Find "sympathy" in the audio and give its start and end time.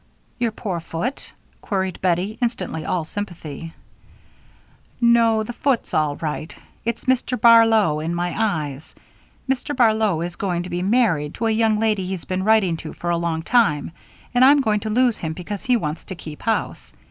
3.05-3.75